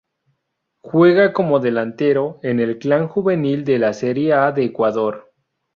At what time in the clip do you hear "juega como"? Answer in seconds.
0.81-1.59